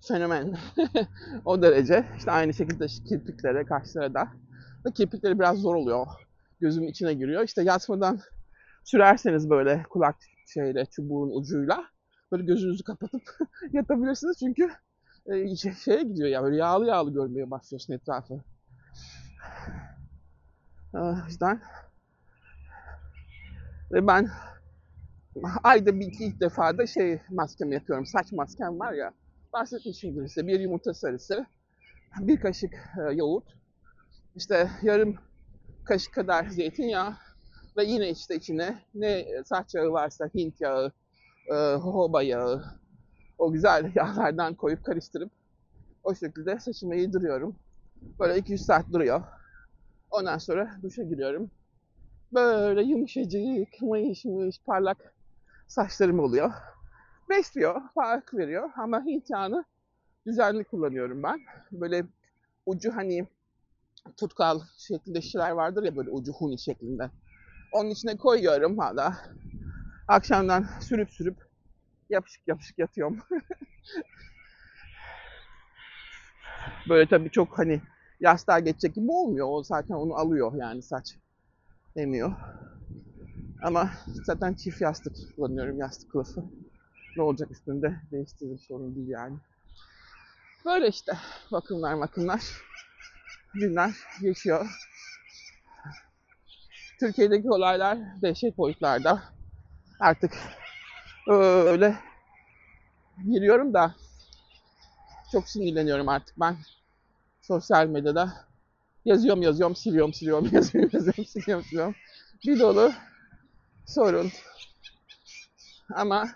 fenomen. 0.00 0.58
o 1.44 1.62
derece. 1.62 2.06
İşte 2.16 2.30
aynı 2.30 2.54
şekilde 2.54 2.86
kirpiklere, 2.86 3.64
kaşlara 3.64 4.14
da. 4.14 4.28
Ve 4.86 4.92
kirpikleri 4.92 5.38
biraz 5.38 5.58
zor 5.58 5.74
oluyor. 5.74 6.06
Gözümün 6.60 6.88
içine 6.88 7.14
giriyor. 7.14 7.44
İşte 7.44 7.62
yatmadan 7.62 8.20
sürerseniz 8.84 9.50
böyle 9.50 9.82
kulak 9.90 10.16
şeyle, 10.46 10.86
çubuğun 10.86 11.40
ucuyla 11.40 11.84
böyle 12.32 12.44
gözünüzü 12.44 12.84
kapatıp 12.84 13.22
yatabilirsiniz. 13.72 14.36
Çünkü 14.38 14.70
e, 15.26 15.56
şeye 15.56 16.02
gidiyor 16.02 16.28
ya 16.28 16.42
böyle 16.42 16.56
yağlı 16.56 16.86
yağlı 16.86 17.12
görmeye 17.12 17.50
başlıyorsun 17.50 17.92
etrafı. 17.92 18.44
O 20.94 21.14
yüzden 21.26 21.60
ve 23.92 24.06
ben 24.06 24.30
ayda 25.62 26.00
bir 26.00 26.06
iki 26.06 26.40
defa 26.40 26.78
da 26.78 26.86
şey 26.86 27.20
maskemi 27.30 27.74
yapıyorum. 27.74 28.06
Saç 28.06 28.32
maskem 28.32 28.80
var 28.80 28.92
ya. 28.92 29.12
Bahsetmişimdir 29.52 30.28
size. 30.28 30.46
Bir 30.46 30.60
yumurta 30.60 30.94
sarısı, 30.94 31.46
bir 32.20 32.40
kaşık 32.40 32.74
e, 32.74 33.12
yoğurt, 33.14 33.44
işte 34.36 34.70
yarım 34.82 35.16
kaşık 35.84 36.14
kadar 36.14 36.46
zeytinyağı 36.46 37.14
ve 37.76 37.84
yine 37.84 38.10
işte 38.10 38.36
içine 38.36 38.78
ne 38.94 39.26
saç 39.44 39.74
yağı 39.74 39.92
varsa 39.92 40.30
Hint 40.34 40.60
yağı, 40.60 40.92
e, 41.46 41.54
jojoba 41.54 42.22
yağı, 42.22 42.64
o 43.38 43.52
güzel 43.52 43.92
yağlardan 43.94 44.54
koyup 44.54 44.84
karıştırıp 44.84 45.30
o 46.04 46.14
şekilde 46.14 46.58
saçımı 46.58 46.96
yediriyorum. 46.96 47.56
Böyle 48.20 48.38
200 48.38 48.66
saat 48.66 48.92
duruyor. 48.92 49.22
Ondan 50.10 50.38
sonra 50.38 50.76
duşa 50.82 51.02
giriyorum. 51.02 51.50
Böyle 52.32 52.82
yumuşacık, 52.82 53.82
mayış 53.82 54.24
mayış, 54.24 54.60
parlak 54.66 55.14
saçlarım 55.70 56.20
oluyor. 56.20 56.52
Besliyor, 57.28 57.82
fark 57.94 58.34
veriyor 58.34 58.70
ama 58.76 59.04
Hint 59.04 59.30
yağını 59.30 59.64
düzenli 60.26 60.64
kullanıyorum 60.64 61.22
ben. 61.22 61.40
Böyle 61.72 62.04
ucu 62.66 62.96
hani 62.96 63.26
tutkal 64.16 64.60
şeklinde 64.78 65.22
şişeler 65.22 65.50
vardır 65.50 65.82
ya 65.82 65.96
böyle 65.96 66.10
ucu 66.10 66.32
huni 66.32 66.58
şeklinde. 66.58 67.10
Onun 67.72 67.90
içine 67.90 68.16
koyuyorum 68.16 68.78
hala. 68.78 69.16
Akşamdan 70.08 70.66
sürüp 70.80 71.10
sürüp 71.10 71.36
yapışık 72.10 72.48
yapışık 72.48 72.78
yatıyorum. 72.78 73.18
böyle 76.88 77.08
tabii 77.08 77.30
çok 77.30 77.58
hani 77.58 77.80
yastığa 78.20 78.58
geçecek 78.58 78.94
gibi 78.94 79.10
olmuyor. 79.10 79.46
O 79.50 79.62
zaten 79.62 79.94
onu 79.94 80.14
alıyor 80.14 80.52
yani 80.56 80.82
saç 80.82 81.16
emiyor. 81.96 82.32
Ama 83.62 83.90
zaten 84.24 84.54
çift 84.54 84.80
yastık 84.80 85.12
kullanıyorum 85.36 85.78
yastık 85.78 86.10
kılıfı. 86.10 86.44
Ne 87.16 87.22
olacak 87.22 87.50
üstünde 87.50 88.00
değiştirir 88.12 88.58
sorun 88.58 88.96
değil 88.96 89.08
yani. 89.08 89.38
Böyle 90.64 90.88
işte 90.88 91.12
bakımlar 91.52 92.00
bakımlar 92.00 92.42
günler 93.54 93.90
geçiyor. 94.20 94.66
Türkiye'deki 97.00 97.50
olaylar 97.50 97.98
dehşet 98.22 98.58
boyutlarda. 98.58 99.22
Artık 100.00 100.32
öyle 101.26 101.96
giriyorum 103.30 103.74
da 103.74 103.94
çok 105.32 105.48
sinirleniyorum 105.48 106.08
artık 106.08 106.40
ben 106.40 106.56
sosyal 107.42 107.86
medyada 107.86 108.50
Yazıyorum 109.04 109.42
yazıyorum 109.42 109.76
siliyorum 109.76 110.14
siliyorum 110.14 110.48
yazıyorum 110.52 110.90
yazıyorum 110.92 111.24
siliyorum 111.24 111.64
siliyorum. 111.64 111.94
Bir 112.46 112.60
dolu 112.60 112.92
sorun. 113.90 114.32
Ama 115.94 116.28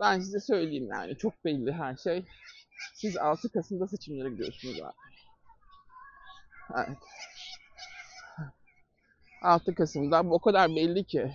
ben 0.00 0.20
size 0.20 0.40
söyleyeyim 0.40 0.88
yani 0.90 1.18
çok 1.18 1.44
belli 1.44 1.72
her 1.72 1.96
şey. 1.96 2.24
Siz 2.94 3.16
6 3.16 3.52
Kasım'da 3.52 3.88
seçimlere 3.88 4.30
gidiyorsunuz 4.30 4.80
abi. 4.80 4.92
Evet. 6.76 6.98
6 9.42 9.74
Kasım'da 9.74 10.30
bu 10.30 10.34
o 10.34 10.38
kadar 10.38 10.68
belli 10.68 11.04
ki. 11.04 11.34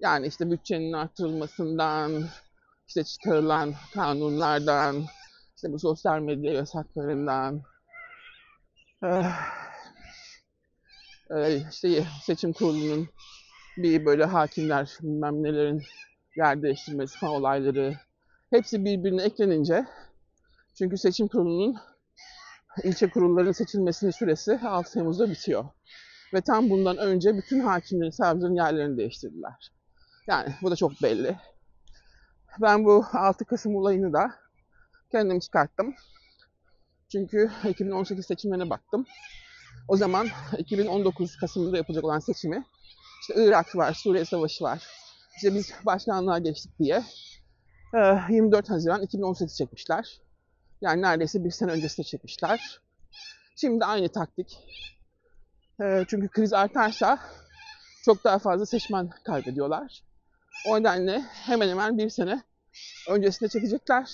Yani 0.00 0.26
işte 0.26 0.50
bütçenin 0.50 0.92
artırılmasından, 0.92 2.28
işte 2.88 3.04
çıkarılan 3.04 3.74
kanunlardan, 3.94 5.06
işte 5.56 5.72
bu 5.72 5.78
sosyal 5.78 6.20
medya 6.20 6.52
yasaklarından, 6.52 7.62
işte 11.70 12.06
seçim 12.22 12.52
kurulunun 12.52 13.08
bir 13.76 14.06
böyle 14.06 14.24
hakimler 14.24 14.98
bilmem 15.02 15.42
nelerin 15.42 15.82
yer 16.36 16.62
değiştirmesi 16.62 17.18
falan 17.18 17.34
olayları 17.34 17.94
hepsi 18.50 18.84
birbirine 18.84 19.22
eklenince 19.22 19.86
çünkü 20.78 20.98
seçim 20.98 21.28
kurulunun 21.28 21.76
ilçe 22.82 23.10
kurullarının 23.10 23.52
seçilmesinin 23.52 24.10
süresi 24.10 24.60
6 24.64 24.92
Temmuz'da 24.92 25.30
bitiyor. 25.30 25.64
Ve 26.34 26.40
tam 26.40 26.70
bundan 26.70 26.96
önce 26.96 27.36
bütün 27.36 27.60
hakimlerin, 27.60 28.10
savcıların 28.10 28.54
yerlerini 28.54 28.98
değiştirdiler. 28.98 29.72
Yani 30.26 30.54
bu 30.62 30.70
da 30.70 30.76
çok 30.76 31.02
belli. 31.02 31.36
Ben 32.62 32.84
bu 32.84 33.06
6 33.12 33.44
Kasım 33.44 33.76
olayını 33.76 34.12
da 34.12 34.34
kendim 35.12 35.40
çıkarttım. 35.40 35.94
Çünkü 37.12 37.50
2018 37.68 38.26
seçimlerine 38.26 38.70
baktım. 38.70 39.06
O 39.88 39.96
zaman 39.96 40.28
2019 40.58 41.36
Kasım'da 41.36 41.76
yapılacak 41.76 42.04
olan 42.04 42.18
seçimi 42.18 42.64
işte 43.28 43.44
Irak 43.44 43.76
var, 43.76 43.92
Suriye 43.94 44.24
Savaşı 44.24 44.64
var. 44.64 44.86
İşte 45.36 45.54
biz 45.54 45.72
başkanlığa 45.86 46.38
geçtik 46.38 46.78
diye 46.78 47.02
24 47.94 48.70
Haziran 48.70 49.02
2018 49.02 49.56
çekmişler. 49.56 50.20
Yani 50.80 51.02
neredeyse 51.02 51.44
bir 51.44 51.50
sene 51.50 51.70
öncesinde 51.70 52.06
çekmişler. 52.06 52.80
Şimdi 53.56 53.84
aynı 53.84 54.08
taktik. 54.08 54.58
Çünkü 55.80 56.28
kriz 56.28 56.52
artarsa 56.52 57.18
çok 58.04 58.24
daha 58.24 58.38
fazla 58.38 58.66
seçmen 58.66 59.10
kaybediyorlar. 59.24 60.02
O 60.68 60.80
nedenle 60.80 61.20
hemen 61.20 61.68
hemen 61.68 61.98
bir 61.98 62.10
sene 62.10 62.42
öncesinde 63.08 63.48
çekecekler. 63.48 64.10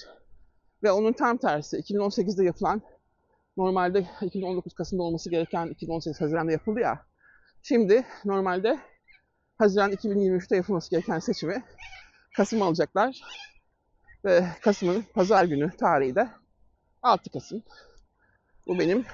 Ve 0.83 0.93
onun 0.93 1.13
tam 1.13 1.37
tersi 1.37 1.77
2018'de 1.77 2.45
yapılan 2.45 2.83
normalde 3.57 4.07
2019 4.23 4.75
Kasım'da 4.75 5.03
olması 5.03 5.31
gereken 5.31 5.67
2018 5.67 6.21
Haziran'da 6.21 6.53
yapıldı 6.53 6.81
ya. 6.81 7.07
Şimdi 7.63 8.07
normalde 8.25 8.79
Haziran 9.61 9.93
2023'te 9.93 10.57
yapılması 10.57 10.91
gereken 10.91 11.19
seçimi 11.19 11.63
Kasım 12.37 12.63
alacaklar. 12.63 13.21
Ve 14.25 14.47
Kasım'ın 14.63 15.05
pazar 15.15 15.45
günü 15.45 15.71
tarihi 15.77 16.15
de 16.15 16.29
6 17.03 17.31
Kasım. 17.31 17.63
Bu 18.67 18.79
benim 18.79 19.05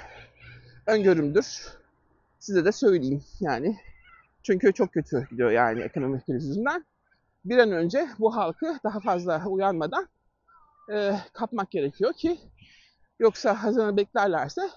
öngörümdür. 0.86 1.68
Size 2.38 2.64
de 2.64 2.72
söyleyeyim 2.72 3.24
yani. 3.40 3.76
Çünkü 4.42 4.72
çok 4.72 4.92
kötü 4.92 5.26
gidiyor 5.30 5.50
yani 5.50 5.82
ekonomik 5.82 6.26
kriz 6.26 6.48
yüzünden. 6.48 6.84
Bir 7.44 7.58
an 7.58 7.72
önce 7.72 8.08
bu 8.18 8.36
halkı 8.36 8.78
daha 8.84 9.00
fazla 9.00 9.46
uyanmadan 9.46 10.08
e, 10.92 11.12
kapmak 11.32 11.70
gerekiyor 11.70 12.12
ki 12.12 12.38
yoksa 13.18 13.62
Haziran'ı 13.62 13.96
beklerlerse 13.96 14.70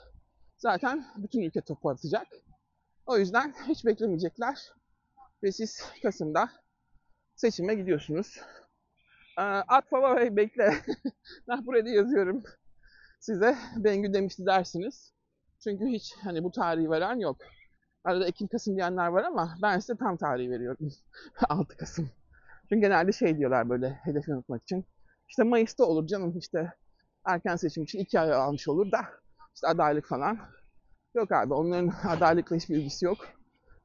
zaten 0.57 1.05
bütün 1.17 1.41
ülke 1.41 1.61
topu. 1.61 1.95
O 3.05 3.17
yüzden 3.17 3.53
hiç 3.67 3.85
beklemeyecekler 3.85 4.79
ve 5.43 5.51
siz 5.51 5.83
Kasım'da 6.03 6.49
seçime 7.35 7.75
gidiyorsunuz. 7.75 8.39
E, 9.37 9.41
at 9.41 9.91
baba 9.91 10.17
bey 10.17 10.35
bekle. 10.35 10.73
ben 11.47 11.65
buraya 11.65 11.85
da 11.85 11.89
yazıyorum. 11.89 12.43
Size 13.19 13.57
Bengü 13.75 14.13
demişti 14.13 14.45
dersiniz. 14.45 15.13
Çünkü 15.63 15.85
hiç 15.85 16.15
hani 16.23 16.43
bu 16.43 16.51
tarihi 16.51 16.89
veren 16.89 17.19
yok. 17.19 17.37
Arada 18.03 18.27
Ekim 18.27 18.47
Kasım 18.47 18.75
diyenler 18.75 19.07
var 19.07 19.23
ama 19.23 19.57
ben 19.61 19.79
size 19.79 19.97
tam 19.97 20.17
tarihi 20.17 20.51
veriyorum. 20.51 20.91
6 21.49 21.77
Kasım. 21.77 22.09
Çünkü 22.69 22.81
genelde 22.81 23.11
şey 23.11 23.37
diyorlar 23.37 23.69
böyle 23.69 23.89
hedef 23.89 24.27
yanıtmak 24.27 24.63
için. 24.63 24.85
İşte 25.29 25.43
Mayıs'ta 25.43 25.85
olur 25.85 26.07
canım 26.07 26.37
işte 26.37 26.73
erken 27.25 27.55
seçim 27.55 27.83
için 27.83 27.99
iki 27.99 28.19
ay 28.19 28.33
almış 28.33 28.67
olur 28.67 28.91
da 28.91 28.99
işte 29.55 29.67
adaylık 29.67 30.07
falan. 30.07 30.39
Yok 31.15 31.31
abi 31.31 31.53
onların 31.53 31.93
adaylıkla 32.07 32.55
hiçbir 32.55 32.75
ilgisi 32.75 33.05
yok. 33.05 33.38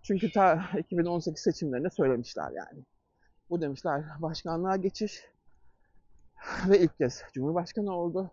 Çünkü 0.07 0.33
ta 0.33 0.65
2018 0.79 1.43
seçimlerinde 1.43 1.91
söylemişler 1.91 2.51
yani. 2.51 2.85
Bu 3.51 3.61
demişler 3.61 4.05
başkanlığa 4.19 4.77
geçiş 4.77 5.25
ve 6.69 6.79
ilk 6.79 6.99
kez 6.99 7.23
Cumhurbaşkanı 7.33 7.93
oldu. 7.93 8.31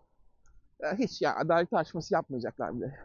Hiç 0.98 1.22
yani 1.22 1.34
adalet 1.34 1.70
tartışması 1.70 2.14
yapmayacaklar 2.14 2.76
bile. 2.76 2.98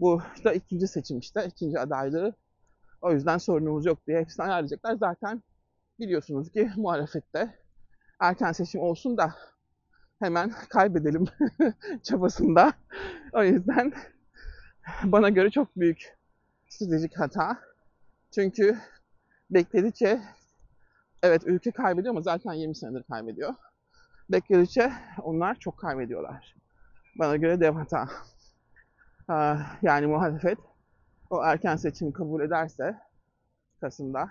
Bu 0.00 0.22
işte 0.36 0.54
ikinci 0.54 0.88
seçim 0.88 1.18
işte, 1.18 1.46
ikinci 1.46 1.78
adaylığı. 1.78 2.34
O 3.02 3.12
yüzden 3.12 3.38
sorunumuz 3.38 3.86
yok 3.86 4.06
diye 4.06 4.20
hepsini 4.20 4.46
ayarlayacaklar. 4.46 4.94
Zaten 4.94 5.42
biliyorsunuz 5.98 6.52
ki 6.52 6.70
muhalefette 6.76 7.54
erken 8.20 8.52
seçim 8.52 8.80
olsun 8.80 9.16
da 9.16 9.34
hemen 10.18 10.52
kaybedelim 10.68 11.24
çabasında. 12.02 12.72
O 13.32 13.42
yüzden 13.42 13.92
bana 15.04 15.28
göre 15.28 15.50
çok 15.50 15.76
büyük 15.76 16.15
stratejik 16.68 17.18
hata. 17.18 17.58
Çünkü 18.34 18.78
bekledikçe 19.50 20.20
evet 21.22 21.42
ülke 21.46 21.70
kaybediyor 21.70 22.14
ama 22.14 22.22
zaten 22.22 22.52
20 22.52 22.76
senedir 22.76 23.02
kaybediyor. 23.02 23.54
Bekledikçe 24.30 24.92
onlar 25.22 25.54
çok 25.54 25.78
kaybediyorlar. 25.78 26.56
Bana 27.18 27.36
göre 27.36 27.60
dev 27.60 27.72
hata. 27.72 28.08
Yani 29.82 30.06
muhalefet 30.06 30.58
o 31.30 31.42
erken 31.42 31.76
seçimi 31.76 32.12
kabul 32.12 32.42
ederse 32.42 32.96
Kasım'da 33.80 34.30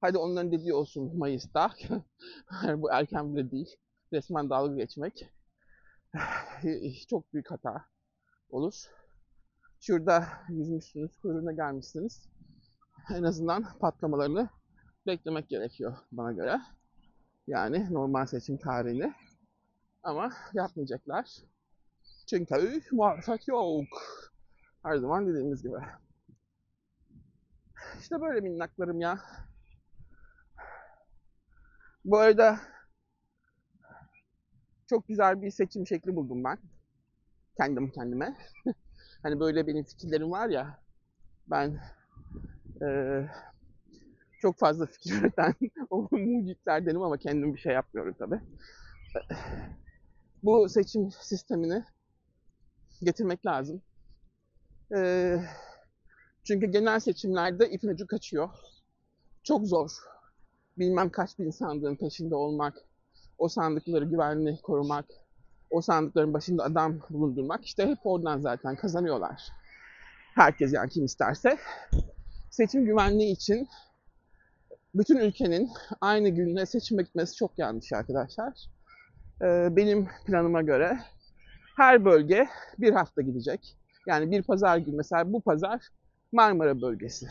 hadi 0.00 0.18
onların 0.18 0.52
dediği 0.52 0.74
olsun 0.74 1.18
Mayıs'ta 1.18 1.70
bu 2.76 2.92
erken 2.92 3.34
bile 3.34 3.50
değil 3.50 3.76
resmen 4.12 4.50
dalga 4.50 4.74
geçmek 4.74 5.30
çok 7.08 7.32
büyük 7.32 7.50
hata 7.50 7.84
olur. 8.50 8.74
Şurada 9.80 10.28
yüzmüşsünüz, 10.48 11.16
kuyruğuna 11.16 11.52
gelmişsiniz. 11.52 12.28
En 13.14 13.22
azından 13.22 13.78
patlamalarını 13.78 14.48
beklemek 15.06 15.48
gerekiyor 15.48 15.96
bana 16.12 16.32
göre. 16.32 16.60
Yani 17.46 17.94
normal 17.94 18.26
seçim 18.26 18.58
tarihini. 18.58 19.14
Ama 20.02 20.32
yapmayacaklar. 20.52 21.36
Çünkü 22.26 22.82
muvaffak 22.92 23.48
yok. 23.48 23.84
Her 24.82 24.96
zaman 24.96 25.26
dediğimiz 25.26 25.62
gibi. 25.62 25.76
İşte 28.00 28.20
böyle 28.20 28.40
minnaklarım 28.40 29.00
ya. 29.00 29.18
Bu 32.04 32.18
arada 32.18 32.60
çok 34.90 35.08
güzel 35.08 35.42
bir 35.42 35.50
seçim 35.50 35.86
şekli 35.86 36.16
buldum 36.16 36.44
ben. 36.44 36.58
Kendim 37.56 37.90
kendime. 37.90 38.36
hani 39.22 39.40
böyle 39.40 39.66
benim 39.66 39.84
fikirlerim 39.84 40.30
var 40.30 40.48
ya. 40.48 40.82
Ben 41.46 41.80
e, 42.82 42.88
çok 44.42 44.58
fazla 44.58 44.86
fikir 44.86 45.22
üreten 45.22 45.54
o 45.90 46.08
mucitlerdenim 46.10 47.02
ama 47.02 47.16
kendim 47.18 47.54
bir 47.54 47.60
şey 47.60 47.72
yapmıyorum 47.72 48.14
tabi. 48.18 48.40
Bu 50.42 50.68
seçim 50.68 51.10
sistemini 51.10 51.84
getirmek 53.02 53.46
lazım. 53.46 53.82
E, 54.96 55.36
çünkü 56.44 56.66
genel 56.66 57.00
seçimlerde 57.00 57.70
ipin 57.70 57.88
ucu 57.88 58.06
kaçıyor. 58.06 58.48
Çok 59.42 59.66
zor. 59.66 59.90
Bilmem 60.78 61.10
kaç 61.10 61.38
bin 61.38 61.50
sandığın 61.50 61.96
peşinde 61.96 62.34
olmak, 62.34 62.74
o 63.38 63.48
sandıkları 63.48 64.04
güvenli 64.04 64.60
korumak, 64.62 65.04
o 65.70 65.80
sandıkların 65.80 66.34
başında 66.34 66.64
adam 66.64 67.00
bulundurmak 67.10 67.64
işte 67.64 67.86
hep 67.86 67.98
oradan 68.04 68.40
zaten 68.40 68.76
kazanıyorlar. 68.76 69.42
Herkes 70.34 70.72
yani 70.72 70.90
kim 70.90 71.04
isterse. 71.04 71.58
Seçim 72.50 72.84
güvenliği 72.84 73.32
için 73.32 73.68
bütün 74.94 75.16
ülkenin 75.16 75.70
aynı 76.00 76.28
günde 76.28 76.66
seçime 76.66 77.02
gitmesi 77.02 77.36
çok 77.36 77.58
yanlış 77.58 77.92
arkadaşlar. 77.92 78.52
Ee, 79.42 79.68
benim 79.76 80.08
planıma 80.26 80.62
göre 80.62 80.98
her 81.76 82.04
bölge 82.04 82.48
bir 82.78 82.92
hafta 82.92 83.22
gidecek. 83.22 83.76
Yani 84.06 84.30
bir 84.30 84.42
pazar 84.42 84.78
günü 84.78 84.96
mesela 84.96 85.32
bu 85.32 85.40
pazar 85.40 85.88
Marmara 86.32 86.82
bölgesi. 86.82 87.26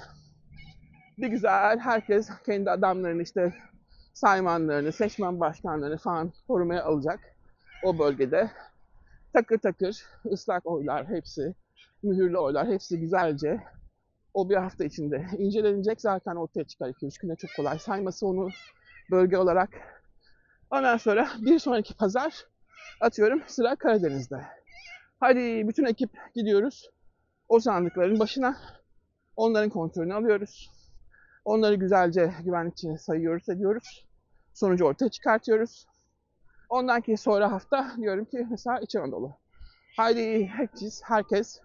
Bir 1.17 1.28
güzel 1.28 1.80
herkes 1.80 2.30
kendi 2.45 2.71
adamlarını 2.71 3.21
işte 3.23 3.54
saymanlarını, 4.13 4.91
seçmen 4.91 5.39
başkanlarını 5.39 5.97
falan 5.97 6.34
korumaya 6.47 6.84
alacak 6.84 7.19
o 7.84 8.00
bölgede. 8.00 8.52
Takır 9.34 9.58
takır 9.58 10.04
ıslak 10.32 10.66
oylar 10.66 11.08
hepsi. 11.08 11.56
mühürlü 12.04 12.38
oylar 12.38 12.68
hepsi 12.68 13.00
güzelce 13.00 13.63
o 14.34 14.50
bir 14.50 14.56
hafta 14.56 14.86
içinde 14.86 15.26
incelenecek. 15.38 16.02
Zaten 16.02 16.36
ortaya 16.36 16.63
çıkar 16.63 16.90
2-3 16.90 17.22
güne 17.22 17.36
çok 17.36 17.50
kolay 17.56 17.80
sayması 17.80 18.28
onu 18.28 18.50
bölge 19.12 19.38
olarak. 19.38 19.70
Ondan 20.72 20.98
sonra 20.98 21.30
bir 21.42 21.60
sonraki 21.60 21.94
pazar 21.94 22.46
atıyorum 23.02 23.42
sıra 23.48 23.76
Karadeniz'de. 23.76 24.42
Hadi 25.20 25.68
bütün 25.68 25.86
ekip 25.86 26.10
gidiyoruz. 26.36 26.90
O 27.50 27.60
sandıkların 27.60 28.20
başına 28.20 28.58
onların 29.36 29.70
kontrolünü 29.70 30.13
alıyoruz. 30.13 30.72
Onları 31.46 31.76
güzelce 31.76 32.34
güvenlikçi 32.46 32.98
sayıyoruz, 32.98 33.50
ediyoruz. 33.50 34.06
Sonucu 34.54 34.86
ortaya 34.86 35.10
çıkartıyoruz. 35.10 35.88
Ondan 36.69 37.01
ki 37.01 37.17
sonra 37.17 37.51
hafta 37.51 37.91
diyorum 37.97 38.25
ki 38.25 38.47
mesela 38.49 38.80
İç 38.80 38.95
Anadolu. 38.95 39.38
Haydi 39.97 40.45
herkes, 40.45 41.01
herkes 41.03 41.62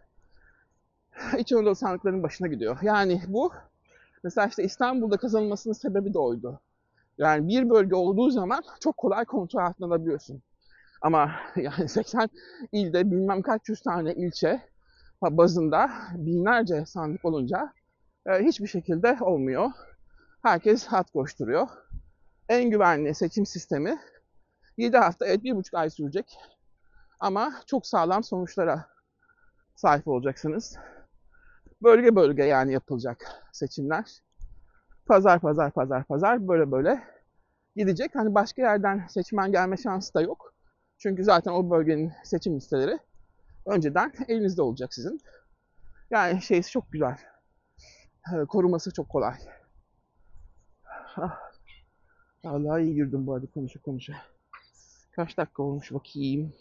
İç 1.39 1.53
Anadolu 1.53 1.75
sandıklarının 1.75 2.23
başına 2.23 2.49
gidiyor. 2.49 2.79
Yani 2.83 3.23
bu 3.29 3.53
mesela 4.25 4.47
işte 4.47 4.65
İstanbul'da 4.65 5.17
kazanılmasının 5.17 5.75
sebebi 5.75 6.15
de 6.15 6.19
oydu. 6.19 6.61
Yani 7.19 7.49
bir 7.49 7.71
bölge 7.71 7.95
olduğu 7.95 8.31
zaman 8.31 8.63
çok 8.81 8.97
kolay 8.97 9.25
kontrol 9.25 9.61
altına 9.61 9.87
alabiliyorsun. 9.87 10.43
Ama 11.01 11.31
yani 11.57 11.89
80 11.89 12.31
ilde 12.73 13.11
bilmem 13.11 13.43
kaç 13.43 13.69
yüz 13.69 13.83
tane 13.83 14.15
ilçe 14.15 14.63
bazında 15.23 15.91
binlerce 16.15 16.87
sandık 16.87 17.25
olunca 17.25 17.73
e, 18.27 18.45
hiçbir 18.45 18.67
şekilde 18.67 19.17
olmuyor. 19.21 19.71
Herkes 20.43 20.87
hat 20.87 21.11
koşturuyor. 21.11 21.69
En 22.49 22.71
güvenli 22.71 23.15
seçim 23.15 23.47
sistemi 23.47 23.99
7 24.77 24.97
hafta, 24.97 25.27
evet 25.27 25.45
1,5 25.45 25.77
ay 25.79 25.91
sürecek. 25.91 26.39
Ama 27.21 27.53
çok 27.67 27.87
sağlam 27.87 28.25
sonuçlara 28.25 28.87
sahip 29.77 30.09
olacaksınız. 30.09 30.79
Bölge 31.83 32.17
bölge 32.17 32.43
yani 32.45 32.73
yapılacak 32.73 33.43
seçimler. 33.53 34.23
Pazar 35.07 35.41
pazar 35.41 35.71
pazar 35.71 36.05
pazar 36.05 36.49
böyle 36.49 36.73
böyle 36.73 37.03
gidecek. 37.77 38.15
Hani 38.15 38.35
başka 38.35 38.63
yerden 38.63 39.07
seçmen 39.09 39.53
gelme 39.53 39.77
şansı 39.77 40.15
da 40.15 40.21
yok. 40.21 40.55
Çünkü 40.99 41.25
zaten 41.25 41.53
o 41.53 41.71
bölgenin 41.71 42.13
seçim 42.25 42.57
listeleri 42.57 42.99
önceden 43.67 44.13
elinizde 44.29 44.63
olacak 44.63 44.95
sizin. 44.95 45.21
Yani 46.11 46.43
şeysi 46.43 46.71
çok 46.71 46.93
güzel. 46.93 47.19
Ee, 48.33 48.45
Koruması 48.45 48.93
çok 48.93 49.09
kolay. 49.09 49.35
Ah. 51.17 51.53
Allah 52.45 52.81
iyi 52.81 52.95
girdim 52.95 53.27
bu 53.27 53.35
arada 53.35 53.47
konuşa 53.47 53.81
konuşa. 53.81 54.32
Kaç 55.13 55.37
dakika 55.37 55.63
olmuş 55.63 55.93
bakayım. 55.93 56.53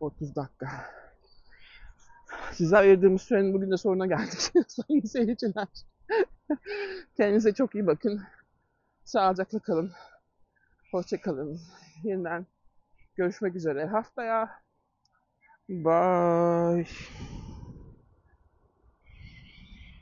30 0.00 0.36
dakika. 0.36 0.68
Size 2.52 2.76
ayırdığımız 2.76 3.22
sürenin 3.22 3.54
bugün 3.54 3.70
de 3.70 3.76
sonuna 3.76 4.06
geldik 4.06 4.40
sayın 4.68 5.00
seyirciler. 5.00 5.68
Kendinize 7.16 7.52
çok 7.52 7.74
iyi 7.74 7.86
bakın. 7.86 8.22
Sağlıcakla 9.04 9.58
kalın. 9.58 9.92
Hoşça 10.90 11.20
kalın. 11.20 11.60
Yeniden 12.04 12.46
görüşmek 13.16 13.56
üzere 13.56 13.86
haftaya. 13.86 14.62
Bye. 15.68 16.86